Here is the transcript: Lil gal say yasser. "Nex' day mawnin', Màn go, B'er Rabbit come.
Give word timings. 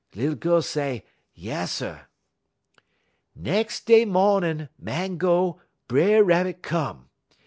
Lil 0.15 0.33
gal 0.33 0.63
say 0.63 1.05
yasser. 1.35 2.07
"Nex' 3.35 3.79
day 3.83 4.03
mawnin', 4.03 4.67
Màn 4.83 5.17
go, 5.19 5.61
B'er 5.87 6.23
Rabbit 6.23 6.63
come. 6.63 7.11